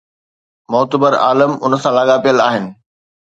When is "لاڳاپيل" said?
1.99-2.43